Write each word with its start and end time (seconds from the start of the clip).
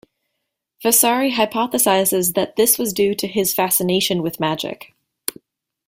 Vasari 0.83 1.31
hypothesizes 1.33 2.33
that 2.33 2.55
this 2.55 2.79
was 2.79 2.91
due 2.91 3.13
to 3.13 3.27
his 3.27 3.53
fascination 3.53 4.23
with 4.23 4.39
magic. 4.39 4.95